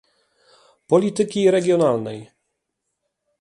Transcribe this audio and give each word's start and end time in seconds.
Polityki 0.87 1.49
Regionalnej 1.53 2.33